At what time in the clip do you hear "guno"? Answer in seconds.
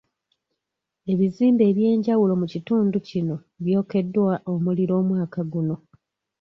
5.51-5.75